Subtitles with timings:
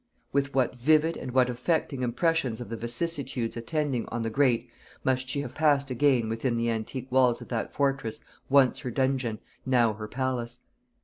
[0.33, 4.67] With what vivid and what affecting impressions of the vicissitudes attending on the great
[5.03, 9.37] must she have passed again within the antique walls of that fortress once her dungeon,
[9.63, 10.61] now her palace!